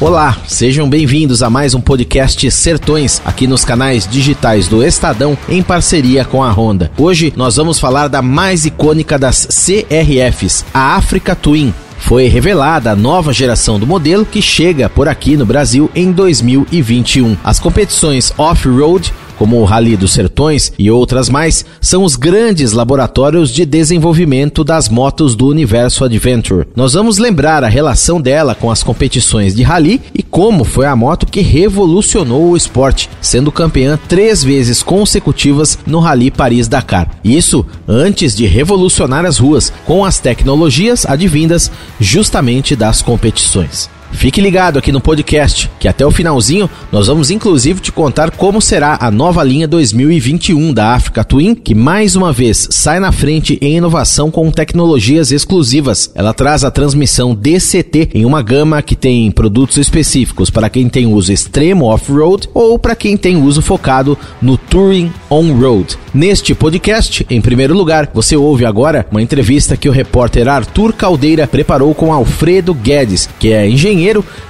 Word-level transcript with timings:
Olá, 0.00 0.38
sejam 0.48 0.88
bem-vindos 0.88 1.42
a 1.42 1.50
mais 1.50 1.74
um 1.74 1.80
podcast 1.80 2.50
Sertões, 2.50 3.20
aqui 3.22 3.46
nos 3.46 3.66
canais 3.66 4.08
digitais 4.08 4.66
do 4.66 4.82
Estadão, 4.82 5.36
em 5.46 5.62
parceria 5.62 6.24
com 6.24 6.42
a 6.42 6.50
Honda. 6.50 6.90
Hoje 6.96 7.34
nós 7.36 7.56
vamos 7.56 7.78
falar 7.78 8.08
da 8.08 8.22
mais 8.22 8.64
icônica 8.64 9.18
das 9.18 9.44
CRFs, 9.44 10.64
a 10.72 10.96
Africa 10.96 11.36
Twin. 11.36 11.74
Foi 11.98 12.28
revelada 12.28 12.92
a 12.92 12.96
nova 12.96 13.30
geração 13.30 13.78
do 13.78 13.86
modelo 13.86 14.24
que 14.24 14.40
chega 14.40 14.88
por 14.88 15.06
aqui 15.06 15.36
no 15.36 15.44
Brasil 15.44 15.90
em 15.94 16.10
2021. 16.10 17.36
As 17.44 17.60
competições 17.60 18.32
off-road 18.38 19.12
como 19.40 19.58
o 19.58 19.64
Rally 19.64 19.96
dos 19.96 20.12
Sertões 20.12 20.70
e 20.78 20.90
outras 20.90 21.30
mais, 21.30 21.64
são 21.80 22.04
os 22.04 22.14
grandes 22.14 22.72
laboratórios 22.72 23.50
de 23.50 23.64
desenvolvimento 23.64 24.62
das 24.62 24.86
motos 24.86 25.34
do 25.34 25.46
universo 25.46 26.04
Adventure. 26.04 26.66
Nós 26.76 26.92
vamos 26.92 27.16
lembrar 27.16 27.64
a 27.64 27.68
relação 27.68 28.20
dela 28.20 28.54
com 28.54 28.70
as 28.70 28.82
competições 28.82 29.54
de 29.54 29.62
rally 29.62 30.02
e 30.12 30.22
como 30.22 30.62
foi 30.62 30.84
a 30.84 30.94
moto 30.94 31.24
que 31.24 31.40
revolucionou 31.40 32.50
o 32.50 32.56
esporte, 32.56 33.08
sendo 33.22 33.50
campeã 33.50 33.98
três 34.06 34.44
vezes 34.44 34.82
consecutivas 34.82 35.78
no 35.86 36.00
Rally 36.00 36.30
Paris-Dakar. 36.30 37.08
Isso 37.24 37.64
antes 37.88 38.36
de 38.36 38.44
revolucionar 38.44 39.24
as 39.24 39.38
ruas 39.38 39.72
com 39.86 40.04
as 40.04 40.18
tecnologias 40.18 41.06
advindas 41.06 41.72
justamente 41.98 42.76
das 42.76 43.00
competições. 43.00 43.88
Fique 44.12 44.40
ligado 44.40 44.78
aqui 44.78 44.92
no 44.92 45.00
podcast, 45.00 45.70
que 45.78 45.88
até 45.88 46.04
o 46.04 46.10
finalzinho 46.10 46.68
nós 46.92 47.06
vamos 47.06 47.30
inclusive 47.30 47.80
te 47.80 47.90
contar 47.90 48.30
como 48.30 48.60
será 48.60 48.98
a 49.00 49.10
nova 49.10 49.42
linha 49.42 49.66
2021 49.66 50.74
da 50.74 50.94
Africa 50.94 51.24
Twin, 51.24 51.54
que 51.54 51.74
mais 51.74 52.16
uma 52.16 52.32
vez 52.32 52.68
sai 52.70 53.00
na 53.00 53.12
frente 53.12 53.58
em 53.62 53.76
inovação 53.76 54.30
com 54.30 54.50
tecnologias 54.50 55.32
exclusivas. 55.32 56.10
Ela 56.14 56.34
traz 56.34 56.64
a 56.64 56.70
transmissão 56.70 57.34
DCT 57.34 58.10
em 58.12 58.26
uma 58.26 58.42
gama 58.42 58.82
que 58.82 58.94
tem 58.94 59.30
produtos 59.30 59.78
específicos 59.78 60.50
para 60.50 60.68
quem 60.68 60.88
tem 60.88 61.06
uso 61.06 61.32
extremo 61.32 61.86
off-road 61.86 62.48
ou 62.52 62.78
para 62.78 62.94
quem 62.94 63.16
tem 63.16 63.36
uso 63.36 63.62
focado 63.62 64.18
no 64.42 64.58
touring 64.58 65.10
on-road. 65.30 65.96
Neste 66.12 66.54
podcast, 66.54 67.24
em 67.30 67.40
primeiro 67.40 67.72
lugar, 67.72 68.10
você 68.12 68.36
ouve 68.36 68.66
agora 68.66 69.06
uma 69.10 69.22
entrevista 69.22 69.76
que 69.76 69.88
o 69.88 69.92
repórter 69.92 70.48
Arthur 70.48 70.92
Caldeira 70.92 71.46
preparou 71.46 71.94
com 71.94 72.12
Alfredo 72.12 72.74
Guedes, 72.74 73.28
que 73.38 73.52
é 73.52 73.68
engenheiro, 73.68 73.99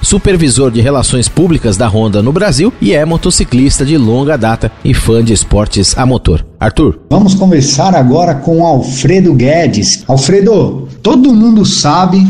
supervisor 0.01 0.71
de 0.71 0.81
relações 0.81 1.27
públicas 1.27 1.77
da 1.77 1.87
Honda 1.87 2.21
no 2.21 2.31
Brasil 2.31 2.73
e 2.81 2.93
é 2.93 3.05
motociclista 3.05 3.85
de 3.85 3.97
longa 3.97 4.37
data 4.37 4.71
e 4.83 4.93
fã 4.93 5.23
de 5.23 5.33
esportes 5.33 5.97
a 5.97 6.05
motor. 6.05 6.45
Arthur. 6.59 6.99
Vamos 7.09 7.33
conversar 7.33 7.95
agora 7.95 8.35
com 8.35 8.65
Alfredo 8.65 9.33
Guedes. 9.33 10.03
Alfredo, 10.07 10.87
todo 11.01 11.33
mundo 11.33 11.65
sabe 11.65 12.27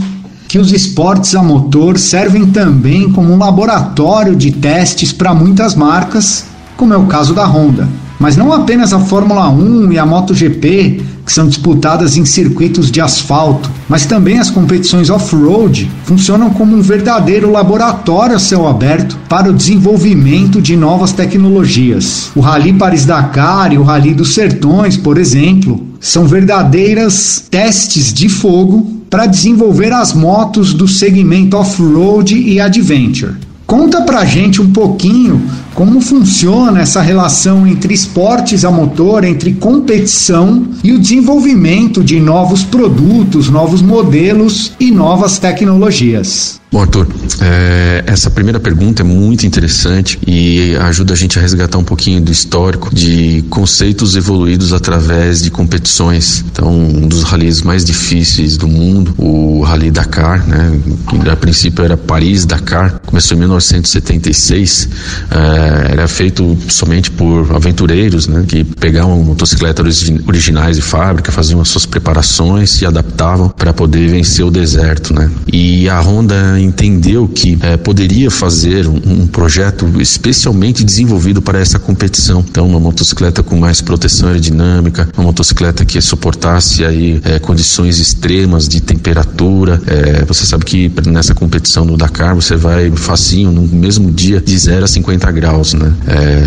que 0.47 0.59
os 0.59 0.71
esportes 0.71 1.33
a 1.33 1.41
motor 1.41 1.97
servem 1.97 2.45
também 2.45 3.11
como 3.11 3.31
um 3.33 3.37
laboratório 3.37 4.35
de 4.35 4.51
testes 4.51 5.13
para 5.13 5.33
muitas 5.33 5.75
marcas, 5.75 6.45
como 6.75 6.93
é 6.93 6.97
o 6.97 7.05
caso 7.05 7.33
da 7.33 7.45
Honda. 7.45 7.87
Mas 8.19 8.37
não 8.37 8.53
apenas 8.53 8.93
a 8.93 8.99
Fórmula 8.99 9.49
1 9.49 9.93
e 9.93 9.97
a 9.97 10.05
MotoGP, 10.05 11.01
que 11.25 11.31
são 11.31 11.47
disputadas 11.47 12.17
em 12.17 12.25
circuitos 12.25 12.91
de 12.91 12.99
asfalto, 12.99 13.69
mas 13.87 14.05
também 14.05 14.39
as 14.39 14.49
competições 14.49 15.09
off-road 15.09 15.89
funcionam 16.03 16.49
como 16.49 16.75
um 16.75 16.81
verdadeiro 16.81 17.51
laboratório 17.51 18.35
a 18.35 18.39
céu 18.39 18.67
aberto 18.67 19.17
para 19.29 19.49
o 19.49 19.53
desenvolvimento 19.53 20.61
de 20.61 20.75
novas 20.75 21.11
tecnologias. 21.11 22.31
O 22.35 22.39
Rally 22.39 22.73
Paris-Dakar 22.73 23.73
e 23.73 23.77
o 23.77 23.83
Rally 23.83 24.13
dos 24.13 24.33
Sertões, 24.33 24.97
por 24.97 25.17
exemplo, 25.17 25.85
são 25.99 26.25
verdadeiras 26.25 27.45
testes 27.49 28.13
de 28.13 28.27
fogo 28.27 29.01
para 29.09 29.25
desenvolver 29.25 29.91
as 29.91 30.13
motos 30.13 30.73
do 30.73 30.87
segmento 30.87 31.57
off-road 31.57 32.35
e 32.35 32.59
adventure. 32.59 33.50
Conta 33.71 34.01
pra 34.01 34.25
gente 34.25 34.61
um 34.61 34.69
pouquinho 34.69 35.41
como 35.73 36.01
funciona 36.01 36.81
essa 36.81 37.01
relação 37.01 37.65
entre 37.65 37.93
esportes 37.93 38.65
a 38.65 38.69
motor, 38.69 39.23
entre 39.23 39.53
competição 39.53 40.67
e 40.83 40.91
o 40.91 40.99
desenvolvimento 40.99 42.03
de 42.03 42.19
novos 42.19 42.65
produtos, 42.65 43.49
novos 43.49 43.81
modelos 43.81 44.73
e 44.77 44.91
novas 44.91 45.39
tecnologias. 45.39 46.60
Bom, 46.71 46.83
Arthur, 46.83 47.05
é, 47.41 48.01
essa 48.07 48.29
primeira 48.29 48.57
pergunta 48.57 49.01
é 49.01 49.03
muito 49.03 49.45
interessante 49.45 50.17
e 50.25 50.73
ajuda 50.77 51.11
a 51.11 51.17
gente 51.17 51.37
a 51.37 51.41
resgatar 51.41 51.77
um 51.77 51.83
pouquinho 51.83 52.21
do 52.21 52.31
histórico 52.31 52.95
de 52.95 53.43
conceitos 53.49 54.15
evoluídos 54.15 54.71
através 54.71 55.43
de 55.43 55.51
competições. 55.51 56.45
Então, 56.49 56.71
um 56.71 57.09
dos 57.09 57.23
rallies 57.23 57.61
mais 57.61 57.83
difíceis 57.83 58.55
do 58.55 58.69
mundo, 58.69 59.13
o 59.17 59.61
Rally 59.63 59.91
Dakar, 59.91 60.47
né, 60.47 60.79
que 61.09 61.29
a 61.29 61.35
princípio 61.35 61.83
era 61.83 61.97
Paris-Dakar, 61.97 63.01
começou 63.05 63.35
em 63.35 63.41
1976, 63.41 64.87
é, 65.29 65.91
era 65.91 66.07
feito 66.07 66.57
somente 66.69 67.11
por 67.11 67.53
aventureiros, 67.53 68.27
né, 68.27 68.45
que 68.47 68.63
pegavam 68.63 69.21
motocicletas 69.21 70.09
originais 70.25 70.77
de 70.77 70.81
fábrica, 70.81 71.33
faziam 71.33 71.59
as 71.59 71.67
suas 71.67 71.85
preparações, 71.85 72.69
se 72.69 72.85
adaptavam 72.85 73.49
para 73.49 73.73
poder 73.73 74.07
vencer 74.07 74.45
o 74.45 74.49
deserto, 74.49 75.13
né. 75.13 75.29
E 75.51 75.89
a 75.89 75.99
Honda 75.99 76.60
entendeu 76.63 77.27
que 77.27 77.57
é, 77.61 77.77
poderia 77.77 78.29
fazer 78.29 78.87
um, 78.87 79.01
um, 79.05 79.27
projeto 79.27 79.87
especialmente 79.99 80.83
desenvolvido 80.83 81.41
para 81.41 81.59
essa 81.59 81.79
competição. 81.79 82.43
Então, 82.47 82.67
uma 82.67 82.79
motocicleta 82.79 83.41
com 83.41 83.57
mais 83.57 83.81
proteção 83.81 84.27
aerodinâmica, 84.27 85.09
uma 85.17 85.25
motocicleta 85.25 85.85
que 85.85 85.99
suportasse 86.01 86.83
aí 86.83 87.21
é, 87.23 87.39
condições 87.39 87.99
extremas 87.99 88.67
de 88.67 88.81
temperatura. 88.81 89.81
É, 89.87 90.25
você 90.25 90.45
sabe 90.45 90.65
que 90.65 90.91
nessa 91.07 91.33
competição 91.33 91.85
no 91.85 91.97
Dakar 91.97 92.35
você 92.35 92.55
vai 92.55 92.91
facinho 92.91 93.51
no 93.51 93.61
mesmo 93.61 94.11
dia 94.11 94.41
de 94.41 94.57
0 94.57 94.85
a 94.85 94.87
50 94.87 95.31
graus, 95.31 95.73
né? 95.73 95.93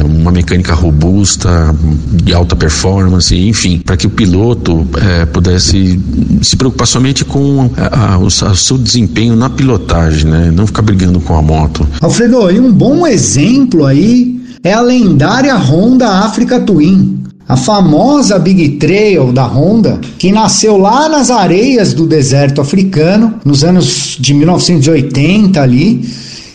Uma 0.04 0.30
mecânica 0.30 0.74
robusta, 0.74 1.74
de 2.10 2.32
alta 2.32 2.56
performance, 2.56 3.34
enfim, 3.34 3.80
para 3.84 3.96
que 3.96 4.06
o 4.06 4.10
piloto 4.10 4.86
pudesse 5.32 5.98
se 6.42 6.56
preocupar 6.56 6.86
somente 6.86 7.24
com 7.24 7.70
a, 7.76 8.14
a, 8.14 8.18
o, 8.18 8.26
o 8.26 8.30
seu 8.30 8.78
desempenho 8.78 9.36
na 9.36 9.48
pilotagem 9.48 10.03
né? 10.24 10.50
Não 10.54 10.66
ficar 10.66 10.82
brigando 10.82 11.20
com 11.20 11.34
a 11.34 11.42
moto. 11.42 11.86
Alfredo, 12.00 12.50
e 12.50 12.60
um 12.60 12.72
bom 12.72 13.06
exemplo 13.06 13.84
aí 13.84 14.40
é 14.62 14.72
a 14.72 14.80
lendária 14.80 15.54
Honda 15.56 16.08
Africa 16.08 16.60
Twin. 16.60 17.22
A 17.46 17.56
famosa 17.56 18.38
Big 18.38 18.78
Trail 18.78 19.30
da 19.30 19.44
Honda, 19.44 20.00
que 20.18 20.32
nasceu 20.32 20.78
lá 20.78 21.10
nas 21.10 21.30
areias 21.30 21.92
do 21.92 22.06
deserto 22.06 22.62
africano, 22.62 23.34
nos 23.44 23.62
anos 23.62 24.16
de 24.18 24.32
1980 24.32 25.60
ali, 25.60 26.08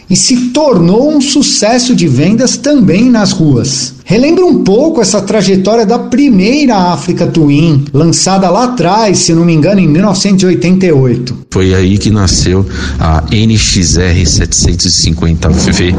e 0.10 0.16
se 0.16 0.48
tornou 0.48 1.16
um 1.16 1.22
sucesso 1.22 1.96
de 1.96 2.08
vendas 2.08 2.58
também 2.58 3.08
nas 3.08 3.32
ruas. 3.32 3.94
Relembra 4.10 4.44
um 4.44 4.64
pouco 4.64 5.02
essa 5.02 5.22
trajetória 5.22 5.86
da 5.86 6.00
primeira 6.00 6.76
Africa 6.92 7.28
Twin, 7.28 7.86
lançada 7.94 8.50
lá 8.50 8.64
atrás, 8.64 9.20
se 9.20 9.36
não 9.36 9.46
me 9.46 9.54
engano, 9.54 9.80
em 9.80 9.88
1988. 9.88 11.38
Foi 11.52 11.76
aí 11.76 11.96
que 11.96 12.10
nasceu 12.10 12.66
a 13.00 13.24
NXR 13.32 14.24
750V, 14.24 15.94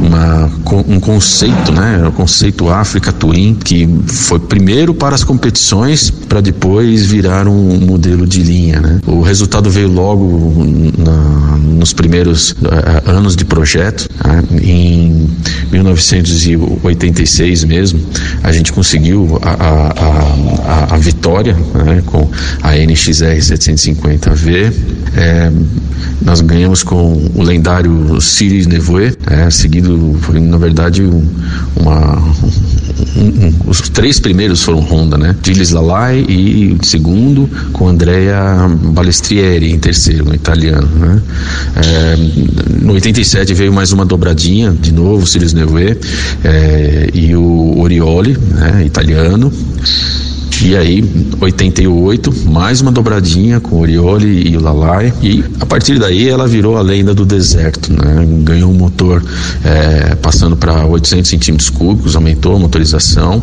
uma, 0.00 0.48
um 0.86 1.00
conceito, 1.00 1.72
né? 1.72 2.06
O 2.06 2.12
conceito 2.12 2.68
Africa 2.68 3.10
Twin, 3.12 3.54
que 3.54 3.88
foi 4.06 4.38
primeiro 4.38 4.94
para 4.94 5.16
as 5.16 5.24
competições, 5.24 6.08
para 6.08 6.40
depois 6.40 7.06
virar 7.06 7.48
um 7.48 7.80
modelo 7.80 8.28
de 8.28 8.44
linha, 8.44 8.78
né? 8.80 9.00
O 9.08 9.22
resultado 9.22 9.68
veio 9.70 9.88
logo 9.88 10.52
na, 10.96 11.58
nos 11.58 11.92
primeiros 11.92 12.52
uh, 12.52 13.10
anos 13.10 13.34
de 13.34 13.44
projeto, 13.44 14.08
né? 14.24 14.44
em 14.62 15.28
1986 15.72 17.55
mesmo, 17.64 18.00
a 18.42 18.52
gente 18.52 18.72
conseguiu 18.72 19.38
a, 19.42 19.50
a, 19.50 20.90
a, 20.90 20.94
a 20.94 20.98
vitória 20.98 21.54
né, 21.54 22.02
com 22.06 22.28
a 22.62 22.76
NXR 22.76 23.36
750V. 23.38 24.72
É, 25.16 25.52
nós 26.22 26.40
ganhamos 26.40 26.82
com 26.82 27.30
o 27.34 27.42
lendário 27.42 28.20
Sirius 28.20 28.66
Nevoe, 28.66 29.16
é, 29.26 29.50
seguido, 29.50 30.16
foi 30.22 30.40
na 30.40 30.58
verdade 30.58 31.02
uma, 31.76 32.18
um, 33.16 33.20
um, 33.20 33.54
os 33.66 33.80
três 33.90 34.18
primeiros 34.18 34.62
foram 34.62 34.80
Honda, 34.80 35.16
né? 35.16 35.36
Gilles 35.42 35.70
Lalai 35.70 36.24
e 36.28 36.76
segundo 36.82 37.48
com 37.72 37.88
Andrea 37.88 38.68
Balestrieri 38.68 39.70
em 39.70 39.78
terceiro, 39.78 40.30
um 40.30 40.34
italiano, 40.34 40.88
né? 40.96 41.22
É, 41.76 42.16
no 42.82 42.94
87 42.94 43.54
veio 43.54 43.72
mais 43.72 43.92
uma 43.92 44.04
dobradinha, 44.04 44.72
de 44.72 44.92
novo, 44.92 45.26
Sirius 45.26 45.52
Nevoe 45.52 45.98
é, 46.44 47.10
e 47.12 47.35
o 47.36 47.80
Orioli, 47.80 48.36
né? 48.36 48.84
Italiano. 48.84 49.52
E 50.62 50.74
aí, 50.74 51.04
88, 51.40 52.48
mais 52.48 52.80
uma 52.80 52.90
dobradinha 52.90 53.60
com 53.60 53.76
o 53.76 53.80
Oriole 53.80 54.48
e 54.48 54.56
o 54.56 54.60
Lalai. 54.60 55.12
E 55.22 55.44
a 55.60 55.66
partir 55.66 55.98
daí 55.98 56.28
ela 56.28 56.48
virou 56.48 56.76
a 56.76 56.82
lenda 56.82 57.14
do 57.14 57.24
deserto, 57.26 57.92
né? 57.92 58.26
Ganhou 58.42 58.70
um 58.70 58.74
motor 58.74 59.22
é, 59.64 60.14
passando 60.16 60.56
para 60.56 60.86
800 60.86 61.28
centímetros 61.28 61.70
cúbicos, 61.70 62.16
aumentou 62.16 62.56
a 62.56 62.58
motorização 62.58 63.42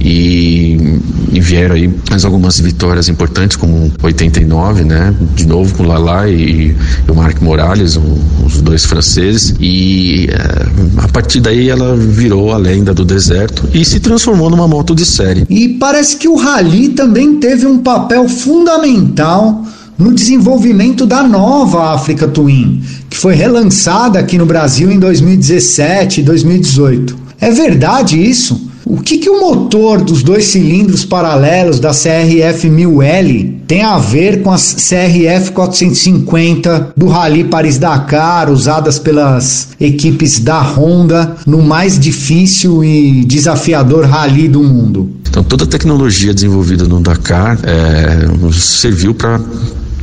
e, 0.00 1.00
e, 1.32 1.40
vieram 1.40 1.74
aí 1.74 1.92
mais 2.08 2.24
algumas 2.24 2.60
vitórias 2.60 3.08
importantes, 3.08 3.56
como 3.56 3.92
89, 4.02 4.84
né? 4.84 5.14
De 5.34 5.46
novo 5.46 5.74
com 5.74 5.82
o 5.82 5.86
Lalai 5.86 6.32
e, 6.32 6.76
e 7.06 7.10
o 7.10 7.14
Marc 7.14 7.40
Morales, 7.42 7.96
um, 7.96 8.18
os 8.46 8.60
dois 8.62 8.84
franceses. 8.84 9.54
E 9.60 10.28
é, 10.30 11.02
a 11.02 11.08
partir 11.08 11.40
daí 11.40 11.68
ela 11.68 11.96
virou 11.96 12.52
a 12.52 12.56
lenda 12.56 12.94
do 12.94 13.04
deserto 13.04 13.68
e 13.74 13.84
se 13.84 14.00
transformou 14.00 14.48
numa 14.48 14.68
moto 14.68 14.94
de 14.94 15.04
série. 15.04 15.44
E 15.50 15.68
parece 15.68 16.16
que 16.16 16.28
o 16.28 16.36
Rally 16.52 16.90
também 16.90 17.36
teve 17.36 17.66
um 17.66 17.78
papel 17.78 18.28
fundamental 18.28 19.64
no 19.98 20.12
desenvolvimento 20.12 21.06
da 21.06 21.22
nova 21.22 21.94
África 21.94 22.28
Twin, 22.28 22.82
que 23.08 23.16
foi 23.16 23.34
relançada 23.34 24.18
aqui 24.18 24.36
no 24.36 24.44
Brasil 24.44 24.92
em 24.92 24.98
2017 24.98 26.20
e 26.20 26.24
2018. 26.24 27.16
É 27.40 27.50
verdade 27.50 28.22
isso? 28.22 28.70
O 28.84 29.00
que, 29.00 29.16
que 29.16 29.30
o 29.30 29.40
motor 29.40 30.02
dos 30.02 30.22
dois 30.22 30.44
cilindros 30.44 31.06
paralelos 31.06 31.80
da 31.80 31.90
CRF 31.90 32.68
1000L 32.68 33.54
tem 33.66 33.82
a 33.82 33.96
ver 33.96 34.42
com 34.42 34.50
as 34.50 34.74
CRF 34.74 35.52
450 35.52 36.92
do 36.94 37.06
Rally 37.06 37.44
Paris-Dakar, 37.44 38.50
usadas 38.50 38.98
pelas 38.98 39.68
equipes 39.80 40.38
da 40.38 40.60
Honda 40.60 41.34
no 41.46 41.62
mais 41.62 41.98
difícil 41.98 42.84
e 42.84 43.24
desafiador 43.24 44.04
rally 44.04 44.48
do 44.48 44.62
mundo? 44.62 45.21
Então, 45.32 45.42
toda 45.42 45.64
a 45.64 45.66
tecnologia 45.66 46.34
desenvolvida 46.34 46.84
no 46.84 47.00
Dakar 47.00 47.58
é, 47.62 48.50
serviu 48.52 49.14
para 49.14 49.40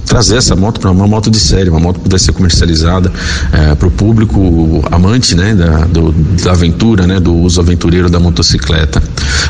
trazer 0.09 0.37
essa 0.37 0.55
moto 0.55 0.79
para 0.79 0.89
uma 0.89 1.07
moto 1.07 1.29
de 1.29 1.39
série, 1.39 1.69
uma 1.69 1.79
moto 1.79 1.97
que 1.97 2.01
pudesse 2.01 2.25
ser 2.25 2.33
comercializada 2.33 3.11
é, 3.53 3.75
para 3.75 3.87
o 3.87 3.91
público 3.91 4.83
amante 4.91 5.35
né, 5.35 5.53
da, 5.53 5.85
do, 5.85 6.11
da 6.11 6.51
aventura, 6.51 7.05
né, 7.05 7.19
do 7.19 7.33
uso 7.33 7.61
aventureiro 7.61 8.09
da 8.09 8.19
motocicleta. 8.19 9.01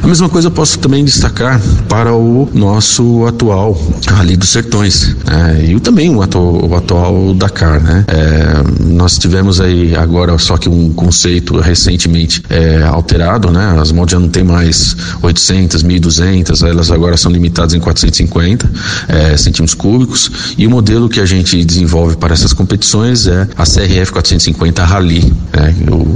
A 0.03 0.05
mesma 0.05 0.27
coisa 0.27 0.47
eu 0.47 0.51
posso 0.51 0.77
também 0.79 1.03
destacar 1.05 1.61
para 1.87 2.13
o 2.13 2.49
nosso 2.53 3.25
atual 3.25 3.79
Rally 4.05 4.35
dos 4.35 4.49
Sertões 4.49 5.15
é, 5.27 5.71
e 5.71 5.79
também 5.79 6.13
o 6.13 6.21
atual, 6.21 6.67
o 6.67 6.75
atual 6.75 7.33
Dakar. 7.33 7.81
Né? 7.81 8.03
É, 8.07 8.83
nós 8.83 9.17
tivemos 9.17 9.61
aí 9.61 9.95
agora 9.95 10.37
só 10.37 10.57
que 10.57 10.67
um 10.67 10.91
conceito 10.91 11.57
recentemente 11.57 12.43
é, 12.49 12.83
alterado, 12.83 13.49
né? 13.49 13.77
as 13.81 13.93
motos 13.93 14.11
já 14.11 14.19
não 14.19 14.27
tem 14.27 14.43
mais 14.43 14.95
800, 15.21 15.83
1200, 15.83 16.63
elas 16.63 16.91
agora 16.91 17.15
são 17.15 17.31
limitadas 17.31 17.73
em 17.73 17.79
450 17.79 18.69
é, 19.07 19.37
centímetros 19.37 19.73
cúbicos 19.73 20.48
e 20.57 20.65
o 20.65 20.69
modelo 20.69 21.09
que 21.09 21.19
a 21.19 21.25
gente 21.25 21.63
desenvolve 21.63 22.17
para 22.17 22.33
essas 22.33 22.53
competições 22.53 23.27
é 23.27 23.47
a 23.55 23.63
CRF 23.63 24.11
450 24.11 24.83
Rally. 24.83 25.33
Né? 25.53 25.75
O, 25.91 26.08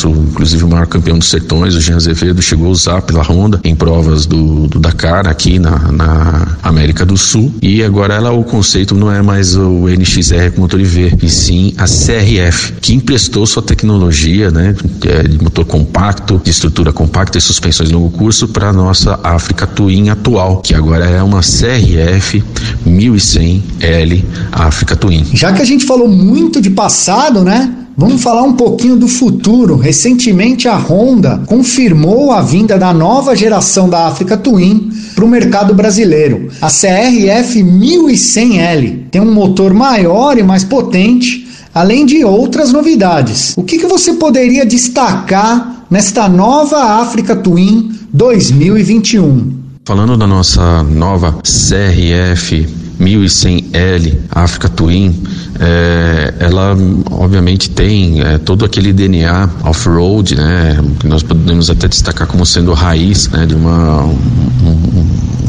nosso, 0.00 0.08
inclusive, 0.08 0.64
o 0.64 0.68
maior 0.68 0.86
campeão 0.86 1.18
dos 1.18 1.28
sertões, 1.28 1.74
o 1.74 1.80
Jean 1.80 1.96
Azevedo, 1.96 2.40
chegou 2.40 2.68
a 2.68 2.70
usar 2.70 3.02
pela 3.02 3.22
Honda 3.22 3.60
em 3.64 3.74
provas 3.74 4.26
do, 4.26 4.66
do 4.66 4.78
Dakar 4.78 5.26
aqui 5.26 5.58
na, 5.58 5.92
na, 5.92 6.56
América 6.62 7.04
do 7.04 7.16
Sul. 7.16 7.52
E 7.60 7.82
agora 7.82 8.14
ela, 8.14 8.30
o 8.32 8.44
conceito 8.44 8.94
não 8.94 9.12
é 9.12 9.20
mais 9.22 9.56
o 9.56 9.88
NXR 9.88 10.52
com 10.54 10.62
motor 10.62 10.80
IV, 10.80 11.18
e 11.22 11.28
sim 11.28 11.74
a 11.76 11.84
CRF, 11.84 12.74
que 12.80 12.94
emprestou 12.94 13.46
sua 13.46 13.62
tecnologia 13.62 14.50
né, 14.50 14.74
é 15.06 15.22
de 15.28 15.42
motor 15.42 15.64
compacto, 15.64 16.40
de 16.42 16.50
estrutura 16.50 16.92
compacta 16.92 17.38
e 17.38 17.40
suspensões 17.40 17.90
longo 17.90 18.10
curso 18.10 18.48
para 18.48 18.68
a 18.68 18.72
nossa 18.72 19.18
África 19.22 19.66
Twin 19.66 20.10
atual, 20.10 20.58
que 20.58 20.74
agora 20.74 21.04
é 21.04 21.22
uma 21.22 21.40
CRF 21.40 22.42
1100 22.86 23.62
L 23.80 24.24
África 24.52 24.96
Twin. 24.96 25.26
Já 25.32 25.52
que 25.52 25.62
a 25.62 25.64
gente 25.64 25.84
falou 25.84 26.08
muito 26.08 26.60
de 26.60 26.70
passado, 26.70 27.42
né? 27.42 27.74
Vamos 28.00 28.22
falar 28.22 28.44
um 28.44 28.54
pouquinho 28.54 28.96
do 28.96 29.06
futuro. 29.06 29.76
Recentemente, 29.76 30.66
a 30.66 30.74
Honda 30.74 31.42
confirmou 31.44 32.32
a 32.32 32.40
vinda 32.40 32.78
da 32.78 32.94
nova 32.94 33.36
geração 33.36 33.90
da 33.90 34.06
África 34.06 34.38
Twin 34.38 34.90
para 35.14 35.22
o 35.22 35.28
mercado 35.28 35.74
brasileiro. 35.74 36.48
A 36.62 36.68
CRF 36.68 37.62
1100L 37.62 39.10
tem 39.10 39.20
um 39.20 39.30
motor 39.30 39.74
maior 39.74 40.38
e 40.38 40.42
mais 40.42 40.64
potente, 40.64 41.46
além 41.74 42.06
de 42.06 42.24
outras 42.24 42.72
novidades. 42.72 43.52
O 43.54 43.62
que, 43.62 43.76
que 43.76 43.86
você 43.86 44.14
poderia 44.14 44.64
destacar 44.64 45.84
nesta 45.90 46.26
nova 46.26 47.02
África 47.02 47.36
Twin 47.36 47.92
2021? 48.14 49.60
Falando 49.84 50.16
da 50.16 50.26
nossa 50.26 50.82
nova 50.84 51.32
CRF 51.42 52.79
1100L 53.00 54.18
Africa 54.30 54.68
Twin, 54.68 55.22
é, 55.58 56.34
ela 56.38 56.76
obviamente 57.10 57.70
tem 57.70 58.20
é, 58.20 58.38
todo 58.38 58.64
aquele 58.64 58.92
DNA 58.92 59.48
off-road, 59.64 60.36
né, 60.36 60.78
que 60.98 61.06
nós 61.06 61.22
podemos 61.22 61.70
até 61.70 61.88
destacar 61.88 62.26
como 62.26 62.44
sendo 62.44 62.72
raiz 62.72 63.28
né, 63.28 63.46
de 63.46 63.54
uma, 63.54 64.04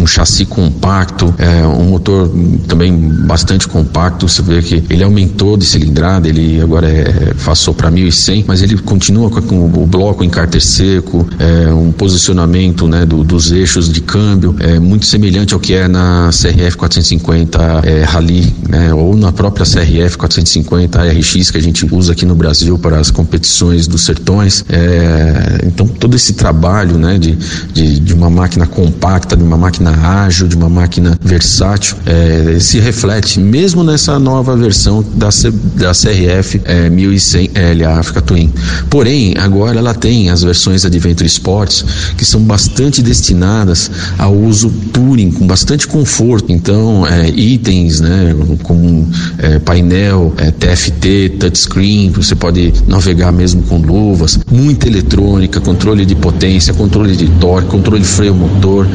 um, 0.02 0.08
chassi 0.08 0.46
compacto, 0.46 1.34
é, 1.38 1.66
um 1.66 1.86
motor 1.86 2.30
também 2.68 2.94
bastante 3.26 3.68
compacto. 3.68 4.28
Você 4.28 4.42
vê 4.42 4.62
que 4.62 4.84
ele 4.90 5.04
aumentou 5.04 5.58
de 5.58 5.66
cilindrada, 5.66 6.28
ele 6.28 6.62
agora 6.62 6.88
é, 6.88 7.34
passou 7.46 7.74
para 7.74 7.90
1100, 7.90 8.46
mas 8.48 8.62
ele 8.62 8.78
continua 8.78 9.30
com, 9.30 9.42
com 9.42 9.84
o 9.84 9.86
bloco 9.86 10.24
em 10.24 10.30
cárter 10.30 10.62
seco, 10.62 11.28
é, 11.40 11.74
um 11.74 11.92
posicionamento 11.92 12.88
né, 12.88 13.06
do, 13.06 13.24
dos 13.24 13.52
eixos 13.52 13.92
de 13.92 14.02
câmbio 14.02 14.56
é, 14.60 14.80
muito 14.80 15.06
semelhante 15.06 15.54
ao 15.54 15.60
que 15.60 15.74
é 15.74 15.88
na 15.88 16.30
CRF 16.32 16.78
450 16.78 17.22
450 17.32 17.82
é, 17.84 18.04
Rally, 18.04 18.56
né, 18.68 18.94
ou 18.94 19.16
na 19.16 19.32
própria 19.32 19.66
CRF 19.66 20.18
450 20.18 21.02
RX 21.04 21.52
que 21.52 21.58
a 21.58 21.62
gente 21.62 21.86
usa 21.94 22.14
aqui 22.14 22.26
no 22.26 22.36
Brasil 22.36 22.78
para 22.78 23.00
as 23.00 23.12
competições 23.12 23.88
dos 23.88 24.04
sertões. 24.04 24.64
É, 24.70 25.66
então 25.66 25.88
todo 25.88 26.16
esse 26.16 26.34
trabalho, 26.34 26.98
né, 26.98 27.18
de, 27.18 27.36
de, 27.74 28.00
de, 28.00 28.14
uma 28.14 28.30
máquina 28.30 28.66
compacta, 28.66 29.36
de 29.36 29.44
uma 29.44 29.58
máquina 29.58 29.91
ágil, 29.94 30.48
de 30.48 30.56
uma 30.56 30.70
máquina 30.70 31.18
versátil, 31.22 31.98
é, 32.06 32.60
se 32.60 32.80
reflete 32.80 33.40
mesmo 33.40 33.84
nessa 33.84 34.18
nova 34.20 34.56
versão 34.56 35.04
da, 35.16 35.32
C, 35.32 35.52
da 35.52 35.92
CRF 35.92 36.62
é, 36.66 36.90
1100L 36.90 37.86
Africa 38.00 38.22
Twin. 38.22 38.52
Porém, 38.90 39.36
agora 39.38 39.80
ela 39.80 39.94
tem 39.94 40.30
as 40.30 40.44
versões 40.44 40.86
Adventure 40.86 41.28
Sports 41.28 41.86
que 42.18 42.26
são 42.26 42.42
bastante 42.42 43.02
destinadas 43.02 43.90
ao 44.18 44.36
uso 44.36 44.70
touring 44.94 45.32
com 45.32 45.46
bastante 45.48 45.88
conforto. 45.88 46.52
Então, 46.52 47.06
é, 47.08 47.30
itens, 47.30 48.00
né, 48.00 48.36
como 48.64 49.08
é, 49.38 49.60
painel, 49.60 50.34
é, 50.38 50.52
TFT, 50.52 51.38
touchscreen, 51.40 52.12
você 52.12 52.36
pode 52.36 52.74
navegar 52.88 53.32
mesmo 53.32 53.64
com 53.64 53.78
luvas, 53.78 54.40
muita 54.50 54.88
eletrônica, 54.88 55.60
controle 55.60 56.06
de 56.06 56.16
potência, 56.16 56.74
controle 56.74 57.16
de 57.16 57.28
torque, 57.40 57.70
controle 57.70 58.02
de 58.02 58.08
freio 58.08 58.36
motor, 58.36 58.88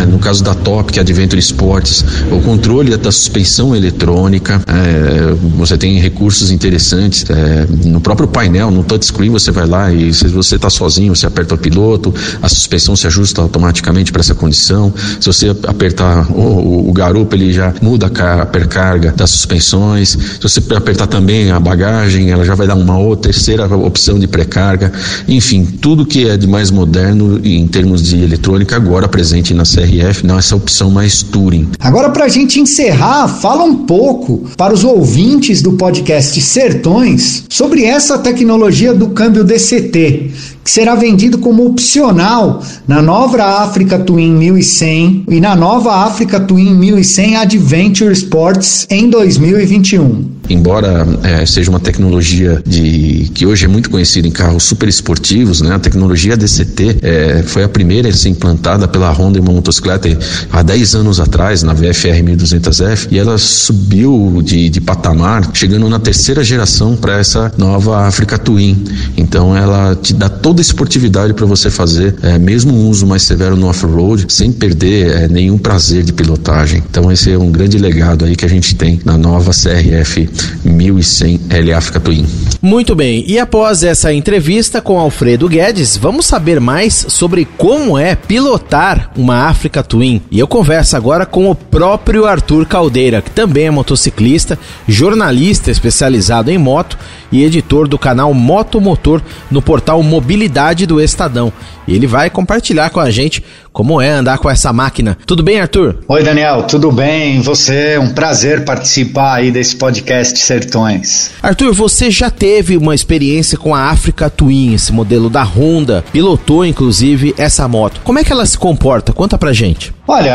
é, 0.00 0.06
no 0.06 0.18
caso 0.18 0.43
da 0.44 0.54
Top, 0.54 0.92
que 0.92 0.98
é 0.98 1.02
Adventure 1.02 1.40
Sports, 1.40 2.04
o 2.30 2.40
controle 2.40 2.96
da 2.96 3.10
suspensão 3.10 3.74
eletrônica, 3.74 4.60
é, 4.66 5.34
você 5.56 5.76
tem 5.76 5.98
recursos 5.98 6.50
interessantes, 6.50 7.24
é, 7.28 7.66
no 7.88 8.00
próprio 8.00 8.28
painel, 8.28 8.70
no 8.70 8.84
touchscreen 8.84 9.30
você 9.30 9.50
vai 9.50 9.66
lá 9.66 9.92
e 9.92 10.12
se 10.12 10.28
você 10.28 10.56
está 10.56 10.70
sozinho, 10.70 11.14
você 11.16 11.26
aperta 11.26 11.54
o 11.54 11.58
piloto, 11.58 12.14
a 12.42 12.48
suspensão 12.48 12.94
se 12.94 13.06
ajusta 13.06 13.40
automaticamente 13.40 14.12
para 14.12 14.20
essa 14.20 14.34
condição, 14.34 14.92
se 15.18 15.26
você 15.26 15.48
apertar 15.66 16.30
o, 16.30 16.88
o, 16.88 16.92
garupa 16.92 17.34
ele 17.34 17.52
já 17.52 17.72
muda 17.80 18.06
a 18.06 18.46
percarga 18.46 19.12
das 19.16 19.30
suspensões. 19.30 20.10
Se 20.10 20.40
você 20.40 20.60
apertar 20.74 21.06
também 21.06 21.50
a 21.50 21.58
bagagem, 21.58 22.30
ela 22.30 22.44
já 22.44 22.54
vai 22.54 22.66
dar 22.66 22.74
uma 22.74 22.98
outra 22.98 23.30
terceira 23.30 23.66
opção 23.76 24.18
de 24.18 24.26
pré-carga. 24.26 24.92
Enfim, 25.26 25.64
tudo 25.64 26.06
que 26.06 26.28
é 26.28 26.36
de 26.36 26.46
mais 26.46 26.70
moderno 26.70 27.40
em 27.42 27.66
termos 27.66 28.02
de 28.02 28.22
eletrônica 28.22 28.76
agora 28.76 29.08
presente 29.08 29.54
na 29.54 29.64
CRF, 29.64 30.26
essa 30.38 30.56
opção 30.56 30.90
mais 30.90 31.22
Touring. 31.22 31.70
Agora 31.78 32.10
para 32.10 32.24
a 32.24 32.28
gente 32.28 32.60
encerrar, 32.60 33.28
fala 33.28 33.64
um 33.64 33.84
pouco 33.84 34.44
para 34.56 34.74
os 34.74 34.84
ouvintes 34.84 35.62
do 35.62 35.72
podcast 35.72 36.40
Sertões 36.40 37.44
sobre 37.48 37.84
essa 37.84 38.18
tecnologia 38.18 38.92
do 38.92 39.10
câmbio 39.10 39.44
DCT 39.44 40.30
que 40.64 40.70
será 40.70 40.94
vendido 40.94 41.38
como 41.38 41.66
opcional 41.66 42.62
na 42.88 43.02
nova 43.02 43.62
África 43.62 43.98
Twin 43.98 44.30
1100 44.30 45.26
e 45.28 45.40
na 45.40 45.54
nova 45.54 46.06
África 46.06 46.40
Twin 46.40 46.74
1100 46.74 47.36
Adventure 47.36 48.12
Sports 48.12 48.86
em 48.88 49.10
2021. 49.10 50.33
Embora 50.48 51.06
é, 51.22 51.46
seja 51.46 51.70
uma 51.70 51.80
tecnologia 51.80 52.62
de 52.66 53.30
que 53.34 53.46
hoje 53.46 53.64
é 53.64 53.68
muito 53.68 53.90
conhecida 53.90 54.26
em 54.26 54.30
carros 54.30 54.64
super 54.64 54.88
esportivos, 54.88 55.60
né? 55.60 55.74
A 55.74 55.78
tecnologia 55.78 56.36
DCT 56.36 56.98
é, 57.02 57.42
foi 57.42 57.64
a 57.64 57.68
primeira 57.68 58.08
a 58.08 58.12
ser 58.12 58.28
implantada 58.28 58.86
pela 58.86 59.10
Honda 59.10 59.38
em 59.38 59.40
uma 59.40 59.52
motocicleta 59.52 60.08
há 60.50 60.62
10 60.62 60.94
anos 60.94 61.20
atrás, 61.20 61.62
na 61.62 61.72
VFR 61.72 62.22
1200F, 62.22 63.08
e 63.10 63.18
ela 63.18 63.38
subiu 63.38 64.42
de, 64.42 64.68
de 64.68 64.80
patamar, 64.80 65.50
chegando 65.54 65.88
na 65.88 65.98
terceira 65.98 66.44
geração 66.44 66.96
para 66.96 67.18
essa 67.18 67.52
nova 67.56 68.06
Africa 68.06 68.38
Twin. 68.38 68.84
Então 69.16 69.56
ela 69.56 69.94
te 69.94 70.12
dá 70.12 70.28
toda 70.28 70.60
a 70.60 70.62
esportividade 70.62 71.32
para 71.32 71.46
você 71.46 71.70
fazer, 71.70 72.14
é, 72.22 72.38
mesmo 72.38 72.74
um 72.74 72.88
uso 72.88 73.06
mais 73.06 73.22
severo 73.22 73.56
no 73.56 73.68
off-road, 73.68 74.26
sem 74.28 74.52
perder 74.52 75.10
é, 75.10 75.28
nenhum 75.28 75.58
prazer 75.58 76.02
de 76.02 76.12
pilotagem. 76.12 76.82
Então 76.90 77.10
esse 77.10 77.30
é 77.30 77.38
um 77.38 77.50
grande 77.50 77.78
legado 77.78 78.24
aí 78.24 78.36
que 78.36 78.44
a 78.44 78.48
gente 78.48 78.74
tem 78.74 79.00
na 79.04 79.16
nova 79.16 79.50
CRF 79.50 80.28
1100 80.64 81.40
L 81.50 81.72
Africa 81.72 82.00
Twin. 82.00 82.26
Muito 82.60 82.94
bem, 82.94 83.24
e 83.26 83.38
após 83.38 83.82
essa 83.82 84.12
entrevista 84.12 84.80
com 84.80 84.98
Alfredo 84.98 85.48
Guedes, 85.48 85.96
vamos 85.96 86.26
saber 86.26 86.60
mais 86.60 87.06
sobre 87.08 87.44
como 87.58 87.98
é 87.98 88.14
pilotar 88.14 89.10
uma 89.16 89.48
Africa 89.48 89.82
Twin. 89.82 90.22
E 90.30 90.38
eu 90.38 90.46
converso 90.46 90.96
agora 90.96 91.26
com 91.26 91.50
o 91.50 91.54
próprio 91.54 92.24
Arthur 92.24 92.66
Caldeira, 92.66 93.20
que 93.20 93.30
também 93.30 93.66
é 93.66 93.70
motociclista, 93.70 94.58
jornalista 94.88 95.70
especializado 95.70 96.50
em 96.50 96.58
moto 96.58 96.98
e 97.30 97.44
editor 97.44 97.88
do 97.88 97.98
canal 97.98 98.32
Moto 98.32 98.80
Motor 98.80 99.20
no 99.50 99.60
portal 99.60 100.02
Mobilidade 100.02 100.86
do 100.86 101.00
Estadão. 101.00 101.52
E 101.86 101.94
ele 101.94 102.06
vai 102.06 102.30
compartilhar 102.30 102.90
com 102.90 103.00
a 103.00 103.10
gente 103.10 103.44
como 103.72 104.00
é 104.00 104.08
andar 104.08 104.38
com 104.38 104.48
essa 104.48 104.72
máquina. 104.72 105.18
Tudo 105.26 105.42
bem, 105.42 105.60
Arthur? 105.60 105.96
Oi, 106.06 106.22
Daniel, 106.22 106.62
tudo 106.62 106.92
bem? 106.92 107.40
Você, 107.42 107.98
um 107.98 108.10
prazer 108.10 108.64
participar 108.64 109.34
aí 109.34 109.50
desse 109.50 109.74
podcast 109.76 110.23
Sertões. 110.28 111.30
Arthur, 111.42 111.74
você 111.74 112.10
já 112.10 112.30
teve 112.30 112.76
uma 112.76 112.94
experiência 112.94 113.58
com 113.58 113.74
a 113.74 113.90
Africa 113.90 114.30
Twin, 114.30 114.74
esse 114.74 114.92
modelo 114.92 115.28
da 115.28 115.42
Honda, 115.42 116.04
pilotou 116.12 116.64
inclusive 116.64 117.34
essa 117.36 117.66
moto. 117.68 118.00
Como 118.04 118.18
é 118.18 118.24
que 118.24 118.32
ela 118.32 118.46
se 118.46 118.58
comporta? 118.58 119.12
Conta 119.12 119.36
pra 119.38 119.52
gente. 119.52 119.92
Olha, 120.06 120.30